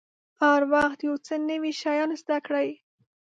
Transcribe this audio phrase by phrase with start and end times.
[0.41, 2.69] هر وخت یو څه نوي شیان زده کړئ.